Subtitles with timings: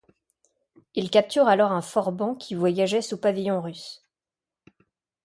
[0.95, 4.03] Il capture alors un forban qui voyageait sous pavillon russe.